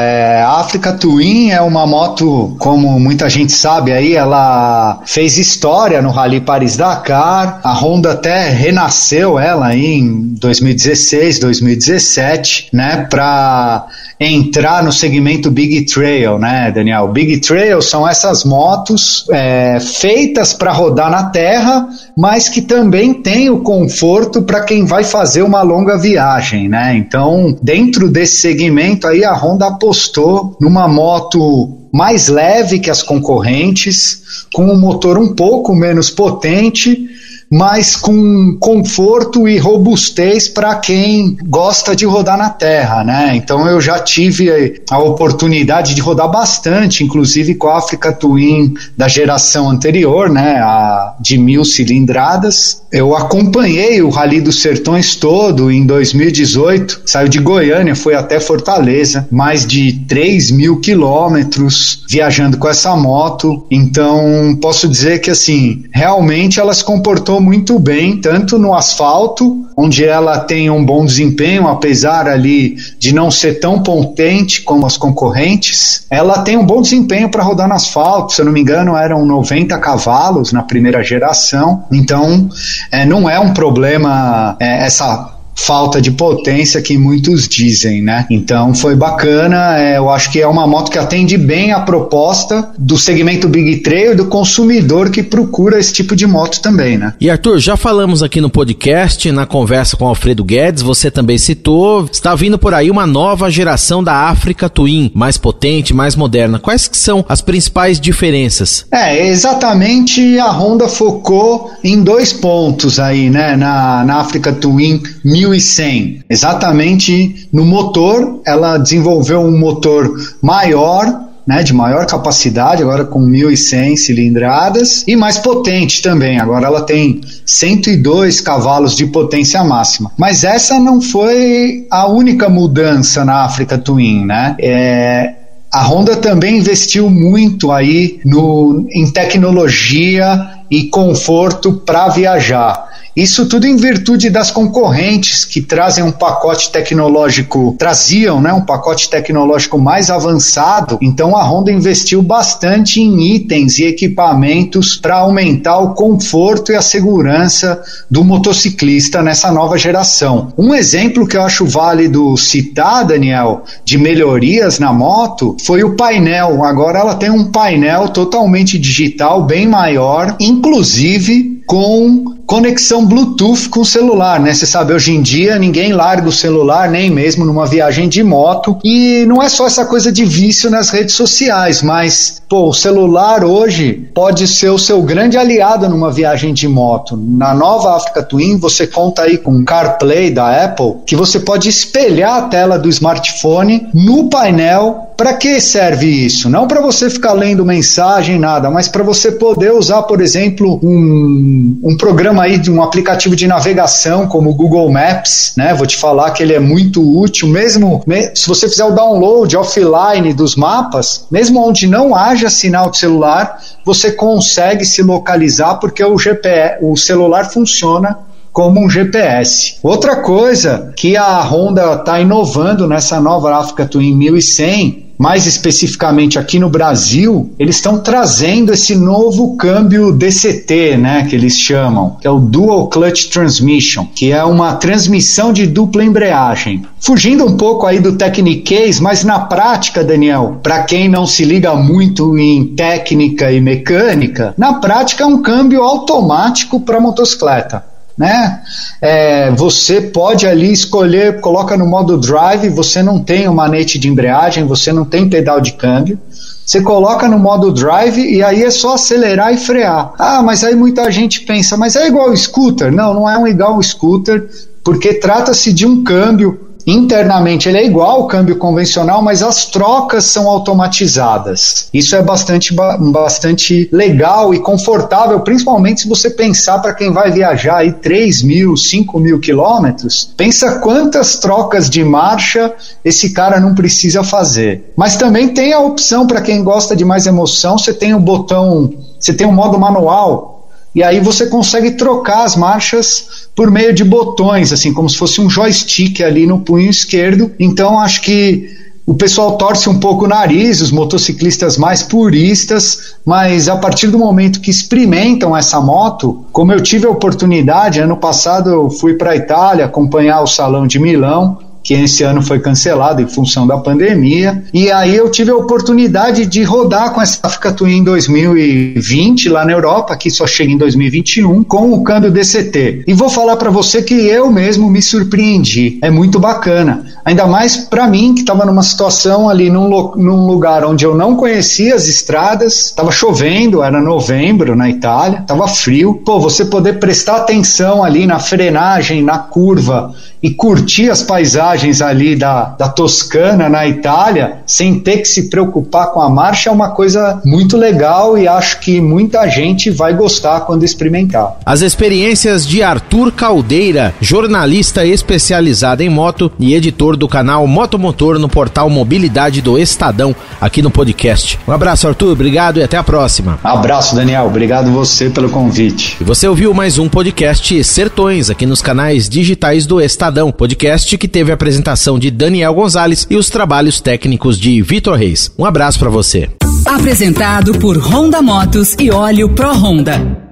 é, 0.00 0.42
a 0.42 0.60
Africa 0.60 0.92
Twin 0.92 1.50
é 1.50 1.60
uma 1.60 1.84
moto, 1.86 2.56
como 2.60 3.00
muita 3.00 3.28
gente 3.28 3.50
sabe 3.50 3.90
aí, 3.92 4.14
ela 4.14 5.00
fez 5.04 5.38
história 5.38 6.00
no 6.00 6.10
Rally 6.10 6.40
Paris-Dakar. 6.40 7.60
A 7.64 7.72
Honda 7.72 8.12
até 8.12 8.50
renasceu 8.50 9.36
ela 9.36 9.74
em 9.74 10.34
2016, 10.38 11.40
2017, 11.40 12.68
né, 12.72 13.08
para 13.10 13.86
entrar 14.20 14.82
no 14.82 14.90
segmento 14.90 15.50
Big 15.50 15.86
Trail, 15.86 16.38
né, 16.38 16.72
Daniel? 16.72 17.08
Big 17.08 17.38
Trail 17.38 17.80
são 17.80 18.06
essas 18.06 18.44
motos 18.44 19.26
é, 19.30 19.78
feitas 19.80 20.52
para 20.52 20.72
rodar 20.72 21.10
na 21.10 21.24
terra, 21.24 21.88
mas 22.16 22.48
que 22.48 22.62
também 22.62 23.14
tem 23.14 23.48
o 23.48 23.60
conforto 23.60 24.42
para 24.42 24.62
quem 24.62 24.84
vai 24.84 25.04
fazer 25.04 25.42
uma 25.42 25.62
longa 25.62 25.96
viagem, 25.96 26.68
né? 26.68 26.96
Então, 26.96 27.56
dentro 27.62 28.10
desse 28.10 28.40
segmento 28.40 29.06
aí, 29.06 29.24
a 29.24 29.34
Honda 29.34 29.68
apostou 29.68 30.56
numa 30.60 30.88
moto 30.88 31.76
mais 31.92 32.28
leve 32.28 32.80
que 32.80 32.90
as 32.90 33.02
concorrentes, 33.02 34.46
com 34.52 34.64
um 34.64 34.78
motor 34.78 35.18
um 35.18 35.34
pouco 35.34 35.74
menos 35.74 36.10
potente 36.10 37.08
mas 37.50 37.96
com 37.96 38.56
conforto 38.58 39.48
e 39.48 39.58
robustez 39.58 40.48
para 40.48 40.74
quem 40.76 41.36
gosta 41.46 41.96
de 41.96 42.04
rodar 42.04 42.36
na 42.36 42.50
terra, 42.50 43.02
né? 43.02 43.32
Então 43.34 43.66
eu 43.66 43.80
já 43.80 43.98
tive 43.98 44.82
a 44.90 44.98
oportunidade 44.98 45.94
de 45.94 46.00
rodar 46.00 46.30
bastante, 46.30 47.02
inclusive 47.02 47.54
com 47.54 47.68
a 47.68 47.78
Africa 47.78 48.12
Twin 48.12 48.74
da 48.96 49.08
geração 49.08 49.70
anterior, 49.70 50.28
né? 50.28 50.56
A 50.58 51.14
de 51.20 51.38
mil 51.38 51.64
cilindradas. 51.64 52.82
Eu 52.92 53.16
acompanhei 53.16 54.02
o 54.02 54.10
Rally 54.10 54.40
dos 54.40 54.60
Sertões 54.60 55.14
todo 55.14 55.70
em 55.70 55.86
2018, 55.86 57.02
saiu 57.06 57.28
de 57.28 57.38
Goiânia, 57.38 57.94
foi 57.94 58.14
até 58.14 58.40
Fortaleza, 58.40 59.26
mais 59.30 59.66
de 59.66 59.92
3 60.06 60.50
mil 60.50 60.80
quilômetros 60.80 62.04
viajando 62.08 62.56
com 62.56 62.68
essa 62.68 62.94
moto. 62.96 63.66
Então 63.70 64.58
posso 64.60 64.88
dizer 64.88 65.20
que 65.20 65.30
assim, 65.30 65.84
realmente 65.92 66.60
ela 66.60 66.72
se 66.72 66.84
comportou 66.84 67.37
muito 67.40 67.78
bem, 67.78 68.20
tanto 68.20 68.58
no 68.58 68.74
asfalto, 68.74 69.66
onde 69.76 70.04
ela 70.04 70.40
tem 70.40 70.70
um 70.70 70.84
bom 70.84 71.04
desempenho, 71.04 71.68
apesar 71.68 72.26
ali 72.26 72.76
de 72.98 73.14
não 73.14 73.30
ser 73.30 73.60
tão 73.60 73.82
potente 73.82 74.62
como 74.62 74.86
as 74.86 74.96
concorrentes. 74.96 76.06
Ela 76.10 76.42
tem 76.42 76.56
um 76.56 76.66
bom 76.66 76.82
desempenho 76.82 77.30
para 77.30 77.42
rodar 77.42 77.68
no 77.68 77.74
asfalto, 77.74 78.32
se 78.32 78.40
eu 78.40 78.46
não 78.46 78.52
me 78.52 78.60
engano, 78.60 78.96
eram 78.96 79.24
90 79.24 79.78
cavalos 79.78 80.52
na 80.52 80.62
primeira 80.62 81.02
geração. 81.02 81.84
Então, 81.92 82.48
é, 82.90 83.04
não 83.04 83.28
é 83.28 83.38
um 83.38 83.52
problema 83.52 84.56
é, 84.60 84.84
essa 84.84 85.37
falta 85.58 86.00
de 86.00 86.12
potência 86.12 86.80
que 86.80 86.96
muitos 86.96 87.48
dizem, 87.48 88.00
né? 88.00 88.26
Então 88.30 88.72
foi 88.72 88.94
bacana, 88.94 89.76
é, 89.78 89.98
eu 89.98 90.08
acho 90.08 90.30
que 90.30 90.40
é 90.40 90.46
uma 90.46 90.66
moto 90.66 90.90
que 90.90 90.98
atende 90.98 91.36
bem 91.36 91.72
a 91.72 91.80
proposta 91.80 92.70
do 92.78 92.96
segmento 92.96 93.48
Big 93.48 93.78
Trail 93.78 94.12
e 94.12 94.16
do 94.16 94.26
consumidor 94.26 95.10
que 95.10 95.22
procura 95.22 95.78
esse 95.78 95.92
tipo 95.92 96.14
de 96.14 96.26
moto 96.26 96.60
também, 96.62 96.96
né? 96.96 97.12
E 97.20 97.28
Arthur, 97.28 97.58
já 97.58 97.76
falamos 97.76 98.22
aqui 98.22 98.40
no 98.40 98.48
podcast, 98.48 99.30
na 99.32 99.44
conversa 99.44 99.96
com 99.96 100.06
Alfredo 100.06 100.44
Guedes, 100.44 100.82
você 100.82 101.10
também 101.10 101.36
citou, 101.36 102.08
está 102.10 102.34
vindo 102.34 102.58
por 102.58 102.72
aí 102.72 102.90
uma 102.90 103.06
nova 103.06 103.50
geração 103.50 104.02
da 104.02 104.28
Africa 104.28 104.68
Twin, 104.68 105.10
mais 105.12 105.36
potente, 105.36 105.92
mais 105.92 106.14
moderna. 106.14 106.58
Quais 106.58 106.88
são 106.92 107.24
as 107.28 107.42
principais 107.42 108.00
diferenças? 108.00 108.86
É, 108.92 109.26
exatamente 109.28 110.38
a 110.38 110.50
Honda 110.50 110.88
focou 110.88 111.72
em 111.82 112.00
dois 112.02 112.32
pontos 112.32 113.00
aí, 113.00 113.28
né, 113.28 113.56
na, 113.56 114.04
na 114.04 114.20
Africa 114.20 114.52
Twin 114.52 115.02
1000 115.24 115.47
1100. 115.50 116.24
Exatamente 116.28 117.48
no 117.52 117.64
motor, 117.64 118.40
ela 118.46 118.78
desenvolveu 118.78 119.40
um 119.40 119.58
motor 119.58 120.14
maior, 120.42 121.28
né, 121.46 121.62
de 121.62 121.72
maior 121.72 122.04
capacidade, 122.04 122.82
agora 122.82 123.04
com 123.04 123.20
1.100 123.20 123.96
cilindradas, 123.96 125.04
e 125.06 125.16
mais 125.16 125.38
potente 125.38 126.02
também. 126.02 126.38
Agora 126.38 126.66
ela 126.66 126.82
tem 126.82 127.20
102 127.46 128.40
cavalos 128.42 128.94
de 128.94 129.06
potência 129.06 129.64
máxima. 129.64 130.12
Mas 130.18 130.44
essa 130.44 130.78
não 130.78 131.00
foi 131.00 131.86
a 131.90 132.06
única 132.06 132.48
mudança 132.50 133.24
na 133.24 133.44
Africa 133.44 133.78
Twin, 133.78 134.26
né? 134.26 134.56
É, 134.60 135.34
a 135.72 135.82
Honda 135.86 136.16
também 136.16 136.58
investiu 136.58 137.10
muito 137.10 137.70
aí 137.70 138.20
no, 138.24 138.86
em 138.90 139.10
tecnologia 139.10 140.50
e 140.70 140.84
conforto 140.84 141.74
para 141.74 142.08
viajar. 142.08 142.88
Isso 143.16 143.46
tudo 143.46 143.66
em 143.66 143.76
virtude 143.76 144.30
das 144.30 144.50
concorrentes 144.50 145.44
que 145.44 145.60
trazem 145.60 146.04
um 146.04 146.12
pacote 146.12 146.70
tecnológico, 146.70 147.74
traziam 147.78 148.40
né, 148.40 148.52
um 148.52 148.60
pacote 148.60 149.10
tecnológico 149.10 149.78
mais 149.78 150.10
avançado. 150.10 150.98
Então 151.02 151.36
a 151.36 151.42
Honda 151.42 151.72
investiu 151.72 152.22
bastante 152.22 153.00
em 153.00 153.34
itens 153.34 153.78
e 153.78 153.84
equipamentos 153.84 154.96
para 154.96 155.16
aumentar 155.16 155.78
o 155.78 155.94
conforto 155.94 156.72
e 156.72 156.76
a 156.76 156.82
segurança 156.82 157.82
do 158.10 158.22
motociclista 158.22 159.22
nessa 159.22 159.50
nova 159.50 159.76
geração. 159.76 160.52
Um 160.56 160.74
exemplo 160.74 161.26
que 161.26 161.36
eu 161.36 161.42
acho 161.42 161.66
válido 161.66 162.36
citar, 162.36 163.04
Daniel, 163.04 163.64
de 163.84 163.98
melhorias 163.98 164.78
na 164.78 164.92
moto 164.92 165.56
foi 165.64 165.82
o 165.82 165.96
painel. 165.96 166.64
Agora 166.64 167.00
ela 167.00 167.14
tem 167.14 167.30
um 167.30 167.50
painel 167.50 168.08
totalmente 168.08 168.78
digital, 168.78 169.44
bem 169.44 169.66
maior, 169.66 170.36
inclusive 170.40 171.62
com 171.66 172.37
conexão 172.48 173.04
Bluetooth 173.04 173.68
com 173.68 173.80
o 173.80 173.84
celular, 173.84 174.40
né? 174.40 174.54
Você 174.54 174.64
sabe, 174.64 174.94
hoje 174.94 175.12
em 175.12 175.20
dia 175.20 175.58
ninguém 175.58 175.92
larga 175.92 176.26
o 176.26 176.32
celular, 176.32 176.90
nem 176.90 177.10
mesmo 177.10 177.44
numa 177.44 177.66
viagem 177.66 178.08
de 178.08 178.24
moto. 178.24 178.78
E 178.82 179.26
não 179.28 179.42
é 179.42 179.50
só 179.50 179.66
essa 179.66 179.84
coisa 179.84 180.10
de 180.10 180.24
vício 180.24 180.70
nas 180.70 180.88
redes 180.88 181.14
sociais, 181.14 181.82
mas, 181.82 182.42
pô, 182.48 182.70
o 182.70 182.72
celular 182.72 183.44
hoje 183.44 184.08
pode 184.14 184.48
ser 184.48 184.70
o 184.70 184.78
seu 184.78 185.02
grande 185.02 185.36
aliado 185.36 185.86
numa 185.90 186.10
viagem 186.10 186.54
de 186.54 186.66
moto. 186.66 187.18
Na 187.18 187.52
nova 187.52 187.94
Africa 187.94 188.22
Twin, 188.22 188.56
você 188.56 188.86
conta 188.86 189.24
aí 189.24 189.36
com 189.36 189.62
CarPlay 189.62 190.30
da 190.30 190.64
Apple, 190.64 190.94
que 191.06 191.14
você 191.14 191.40
pode 191.40 191.68
espelhar 191.68 192.38
a 192.38 192.42
tela 192.48 192.78
do 192.78 192.88
smartphone 192.88 193.88
no 193.92 194.30
painel 194.30 195.08
para 195.18 195.34
que 195.34 195.60
serve 195.60 196.06
isso? 196.06 196.48
Não 196.48 196.68
para 196.68 196.80
você 196.80 197.10
ficar 197.10 197.32
lendo 197.32 197.64
mensagem, 197.64 198.38
nada, 198.38 198.70
mas 198.70 198.86
para 198.86 199.02
você 199.02 199.32
poder 199.32 199.72
usar, 199.72 200.02
por 200.02 200.20
exemplo, 200.20 200.78
um, 200.80 201.76
um 201.82 201.96
programa 201.96 202.37
aí 202.40 202.58
de 202.58 202.70
um 202.70 202.82
aplicativo 202.82 203.34
de 203.34 203.46
navegação 203.46 204.26
como 204.26 204.50
o 204.50 204.54
Google 204.54 204.90
Maps, 204.90 205.52
né? 205.56 205.74
Vou 205.74 205.86
te 205.86 205.96
falar 205.96 206.30
que 206.30 206.42
ele 206.42 206.54
é 206.54 206.60
muito 206.60 207.02
útil, 207.18 207.48
mesmo 207.48 208.02
se 208.34 208.46
você 208.46 208.68
fizer 208.68 208.84
o 208.84 208.94
download 208.94 209.56
offline 209.56 210.32
dos 210.32 210.56
mapas, 210.56 211.26
mesmo 211.30 211.66
onde 211.66 211.86
não 211.86 212.14
haja 212.14 212.50
sinal 212.50 212.90
de 212.90 212.98
celular, 212.98 213.62
você 213.84 214.12
consegue 214.12 214.84
se 214.84 215.02
localizar 215.02 215.76
porque 215.76 216.04
o 216.04 216.18
GPS, 216.18 216.78
o 216.82 216.96
celular 216.96 217.50
funciona 217.50 218.18
como 218.52 218.80
um 218.80 218.90
GPS. 218.90 219.76
Outra 219.82 220.16
coisa 220.16 220.92
que 220.96 221.16
a 221.16 221.40
Honda 221.42 221.94
está 221.94 222.20
inovando 222.20 222.88
nessa 222.88 223.20
nova 223.20 223.56
Africa 223.56 223.86
Twin 223.86 224.14
1100 224.16 225.07
mais 225.18 225.46
especificamente 225.46 226.38
aqui 226.38 226.58
no 226.58 226.70
Brasil, 226.70 227.52
eles 227.58 227.76
estão 227.76 227.98
trazendo 227.98 228.72
esse 228.72 228.94
novo 228.94 229.56
câmbio 229.56 230.12
DCT, 230.12 230.96
né, 230.96 231.26
que 231.28 231.34
eles 231.34 231.58
chamam, 231.58 232.16
que 232.20 232.26
é 232.26 232.30
o 232.30 232.38
Dual 232.38 232.88
Clutch 232.88 233.28
Transmission, 233.28 234.06
que 234.14 234.30
é 234.30 234.44
uma 234.44 234.74
transmissão 234.74 235.52
de 235.52 235.66
dupla 235.66 236.04
embreagem. 236.04 236.84
Fugindo 237.00 237.44
um 237.44 237.56
pouco 237.56 237.86
aí 237.86 237.98
do 237.98 238.16
Techniquez, 238.16 239.00
mas 239.00 239.24
na 239.24 239.40
prática, 239.40 240.04
Daniel, 240.04 240.60
para 240.62 240.84
quem 240.84 241.08
não 241.08 241.26
se 241.26 241.44
liga 241.44 241.74
muito 241.74 242.38
em 242.38 242.74
técnica 242.76 243.50
e 243.50 243.60
mecânica, 243.60 244.54
na 244.56 244.74
prática 244.74 245.24
é 245.24 245.26
um 245.26 245.42
câmbio 245.42 245.82
automático 245.82 246.80
para 246.80 247.00
motocicleta 247.00 247.87
né? 248.18 248.60
É, 249.00 249.50
você 249.52 250.00
pode 250.00 250.46
ali 250.46 250.72
escolher, 250.72 251.40
coloca 251.40 251.76
no 251.76 251.86
modo 251.86 252.18
drive, 252.18 252.68
você 252.68 253.00
não 253.00 253.20
tem 253.20 253.46
o 253.46 253.54
manete 253.54 253.98
de 253.98 254.08
embreagem, 254.08 254.64
você 254.64 254.92
não 254.92 255.04
tem 255.04 255.28
pedal 255.28 255.60
de 255.60 255.72
câmbio. 255.74 256.18
Você 256.66 256.82
coloca 256.82 257.26
no 257.28 257.38
modo 257.38 257.72
drive 257.72 258.20
e 258.20 258.42
aí 258.42 258.62
é 258.62 258.70
só 258.70 258.94
acelerar 258.94 259.54
e 259.54 259.56
frear. 259.56 260.12
Ah, 260.18 260.42
mas 260.42 260.64
aí 260.64 260.74
muita 260.74 261.10
gente 261.10 261.40
pensa, 261.42 261.76
mas 261.76 261.96
é 261.96 262.06
igual 262.08 262.30
o 262.30 262.36
scooter? 262.36 262.92
Não, 262.92 263.14
não 263.14 263.30
é 263.30 263.38
um 263.38 263.46
igual 263.46 263.78
o 263.78 263.82
scooter, 263.82 264.46
porque 264.84 265.14
trata-se 265.14 265.72
de 265.72 265.86
um 265.86 266.02
câmbio 266.02 266.67
Internamente 266.90 267.68
ele 267.68 267.76
é 267.76 267.84
igual 267.84 268.22
ao 268.22 268.26
câmbio 268.26 268.56
convencional, 268.56 269.20
mas 269.20 269.42
as 269.42 269.66
trocas 269.66 270.24
são 270.24 270.48
automatizadas. 270.48 271.90
Isso 271.92 272.16
é 272.16 272.22
bastante, 272.22 272.74
bastante 272.74 273.90
legal 273.92 274.54
e 274.54 274.58
confortável, 274.58 275.38
principalmente 275.40 276.00
se 276.00 276.08
você 276.08 276.30
pensar 276.30 276.78
para 276.78 276.94
quem 276.94 277.12
vai 277.12 277.30
viajar 277.30 277.76
aí 277.76 277.92
3 277.92 278.42
mil, 278.42 278.74
5 278.74 279.20
mil 279.20 279.38
quilômetros. 279.38 280.32
Pensa 280.34 280.78
quantas 280.78 281.36
trocas 281.36 281.90
de 281.90 282.02
marcha 282.02 282.72
esse 283.04 283.34
cara 283.34 283.60
não 283.60 283.74
precisa 283.74 284.24
fazer. 284.24 284.90
Mas 284.96 285.18
também 285.18 285.48
tem 285.48 285.74
a 285.74 285.80
opção 285.80 286.26
para 286.26 286.40
quem 286.40 286.64
gosta 286.64 286.96
de 286.96 287.04
mais 287.04 287.26
emoção, 287.26 287.76
você 287.76 287.92
tem 287.92 288.14
o 288.14 288.18
botão, 288.18 288.90
você 289.20 289.34
tem 289.34 289.46
o 289.46 289.52
modo 289.52 289.78
manual 289.78 290.58
e 290.94 291.02
aí 291.02 291.20
você 291.20 291.46
consegue 291.46 291.92
trocar 291.92 292.44
as 292.44 292.56
marchas 292.56 293.47
por 293.58 293.72
meio 293.72 293.92
de 293.92 294.04
botões, 294.04 294.72
assim, 294.72 294.92
como 294.92 295.10
se 295.10 295.16
fosse 295.16 295.40
um 295.40 295.50
joystick 295.50 296.20
ali 296.20 296.46
no 296.46 296.60
punho 296.60 296.88
esquerdo. 296.88 297.50
Então 297.58 297.98
acho 297.98 298.22
que 298.22 298.70
o 299.04 299.14
pessoal 299.14 299.56
torce 299.58 299.88
um 299.88 299.98
pouco 299.98 300.26
o 300.26 300.28
nariz, 300.28 300.80
os 300.80 300.92
motociclistas 300.92 301.76
mais 301.76 302.00
puristas, 302.00 303.16
mas 303.26 303.68
a 303.68 303.76
partir 303.76 304.06
do 304.06 304.18
momento 304.18 304.60
que 304.60 304.70
experimentam 304.70 305.56
essa 305.56 305.80
moto, 305.80 306.44
como 306.52 306.72
eu 306.72 306.80
tive 306.80 307.08
a 307.08 307.10
oportunidade, 307.10 307.98
ano 307.98 308.16
passado 308.16 308.70
eu 308.70 308.90
fui 308.90 309.14
para 309.14 309.32
a 309.32 309.36
Itália 309.36 309.86
acompanhar 309.86 310.40
o 310.40 310.46
Salão 310.46 310.86
de 310.86 311.00
Milão, 311.00 311.58
que 311.88 311.94
esse 311.94 312.22
ano 312.22 312.42
foi 312.42 312.60
cancelado 312.60 313.22
em 313.22 313.26
função 313.26 313.66
da 313.66 313.78
pandemia. 313.78 314.62
E 314.74 314.92
aí 314.92 315.16
eu 315.16 315.30
tive 315.30 315.50
a 315.50 315.56
oportunidade 315.56 316.44
de 316.44 316.62
rodar 316.62 317.14
com 317.14 317.22
essa 317.22 317.38
Africa 317.42 317.72
Twin 317.72 318.00
em 318.00 318.04
2020 318.04 319.48
lá 319.48 319.64
na 319.64 319.72
Europa, 319.72 320.14
que 320.14 320.30
só 320.30 320.46
chega 320.46 320.70
em 320.70 320.76
2021, 320.76 321.64
com 321.64 321.94
o 321.94 322.04
câmbio 322.04 322.30
DCT. 322.30 323.04
E 323.06 323.14
vou 323.14 323.30
falar 323.30 323.56
para 323.56 323.70
você 323.70 324.02
que 324.02 324.12
eu 324.12 324.50
mesmo 324.50 324.90
me 324.90 325.00
surpreendi. 325.00 325.98
É 326.02 326.10
muito 326.10 326.38
bacana. 326.38 327.06
Ainda 327.24 327.46
mais 327.46 327.78
para 327.78 328.06
mim, 328.06 328.34
que 328.34 328.42
estava 328.42 328.66
numa 328.66 328.82
situação 328.82 329.48
ali 329.48 329.70
num, 329.70 329.88
num 329.88 330.46
lugar 330.46 330.84
onde 330.84 331.06
eu 331.06 331.14
não 331.14 331.36
conhecia 331.36 331.94
as 331.94 332.06
estradas, 332.06 332.84
estava 332.84 333.10
chovendo, 333.10 333.82
era 333.82 333.98
novembro 333.98 334.76
na 334.76 334.90
Itália, 334.90 335.38
estava 335.38 335.66
frio. 335.66 336.20
Pô, 336.22 336.38
você 336.38 336.66
poder 336.66 336.98
prestar 336.98 337.36
atenção 337.36 338.04
ali 338.04 338.26
na 338.26 338.38
frenagem, 338.38 339.22
na 339.22 339.38
curva 339.38 340.12
e 340.42 340.50
curtir 340.50 341.10
as 341.10 341.22
paisagens 341.22 341.77
ali 342.02 342.36
da, 342.36 342.64
da 342.78 342.88
Toscana, 342.88 343.68
na 343.68 343.86
Itália, 343.86 344.58
sem 344.66 344.98
ter 345.00 345.18
que 345.18 345.26
se 345.26 345.48
preocupar 345.48 346.12
com 346.12 346.20
a 346.20 346.30
marcha, 346.30 346.70
é 346.70 346.72
uma 346.72 346.90
coisa 346.90 347.40
muito 347.44 347.76
legal 347.76 348.38
e 348.38 348.46
acho 348.46 348.80
que 348.80 349.00
muita 349.00 349.48
gente 349.48 349.90
vai 349.90 350.14
gostar 350.14 350.60
quando 350.60 350.84
experimentar. 350.84 351.58
As 351.64 351.80
experiências 351.80 352.66
de 352.66 352.82
Arthur 352.82 353.32
Caldeira, 353.32 354.14
jornalista 354.20 355.04
especializado 355.04 356.02
em 356.02 356.08
moto 356.08 356.50
e 356.58 356.74
editor 356.74 357.16
do 357.16 357.28
canal 357.28 357.66
Motomotor 357.66 358.38
no 358.38 358.48
portal 358.48 358.88
Mobilidade 358.88 359.60
do 359.60 359.78
Estadão, 359.78 360.34
aqui 360.60 360.82
no 360.82 360.90
podcast. 360.90 361.58
Um 361.66 361.72
abraço, 361.72 362.08
Arthur, 362.08 362.32
obrigado 362.32 362.78
e 362.78 362.82
até 362.82 362.96
a 362.96 363.02
próxima. 363.02 363.58
Abraço, 363.62 364.14
Daniel, 364.14 364.46
obrigado 364.46 364.90
você 364.90 365.30
pelo 365.30 365.48
convite. 365.48 366.16
E 366.20 366.24
você 366.24 366.46
ouviu 366.46 366.72
mais 366.72 366.98
um 366.98 367.08
podcast 367.08 367.82
Sertões 367.84 368.50
aqui 368.50 368.66
nos 368.66 368.82
canais 368.82 369.28
digitais 369.28 369.86
do 369.86 370.00
Estadão 370.00 370.28
Estadão, 370.28 370.52
podcast 370.52 371.16
que 371.16 371.26
teve 371.26 371.52
a 371.52 371.56
apresentação 371.58 372.20
de 372.20 372.30
Daniel 372.30 372.72
Gonzalez 372.72 373.26
e 373.28 373.36
os 373.36 373.50
trabalhos 373.50 374.00
técnicos 374.00 374.58
de 374.58 374.80
Vitor 374.80 375.16
Reis. 375.16 375.50
Um 375.58 375.64
abraço 375.64 375.98
para 375.98 376.08
você. 376.08 376.48
Apresentado 376.86 377.76
por 377.78 377.98
Honda 377.98 378.40
Motos 378.40 378.94
e 378.98 379.10
Óleo 379.10 379.48
Pro 379.48 379.72
Honda. 379.72 380.47